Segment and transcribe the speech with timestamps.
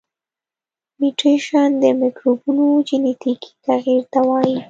[0.99, 4.57] میوټیشن د مکروبونو جنیتیکي تغیر ته وایي.